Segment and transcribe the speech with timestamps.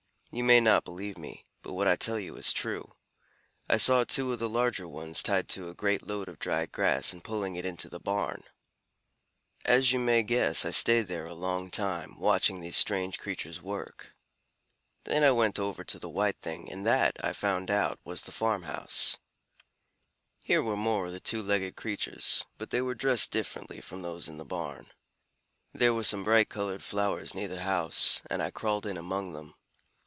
[0.33, 2.93] You may not believe me, but what I tell you is true.
[3.67, 7.11] I saw two of the larger ones tied to a great load of dried grass
[7.11, 8.45] and pulling it into the barn.
[9.65, 14.15] "As you may guess, I stayed there a long time, watching these strange creatures work.
[15.03, 18.31] Then I went over toward the white thing, and that, I found out, was the
[18.31, 19.17] farm house.
[20.39, 24.29] Here were more of the two legged creatures, but they were dressed differently from those
[24.29, 24.93] in the barn.
[25.73, 29.55] There were some bright colored flowers near the house, and I crawled in among them.